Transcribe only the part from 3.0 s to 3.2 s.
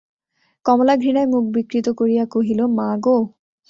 গো!